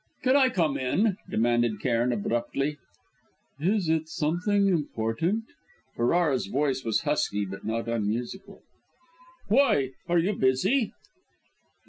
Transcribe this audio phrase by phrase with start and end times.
[0.23, 2.79] "Can I come in?" demanded Cairn abruptly.
[3.59, 5.43] "Is it something important?"
[5.95, 8.63] Ferrara's voice was husky but not unmusical.
[9.47, 10.91] "Why, are you busy?"